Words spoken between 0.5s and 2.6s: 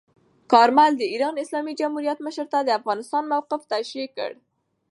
کارمل د ایران اسلامي جمهوریت مشر ته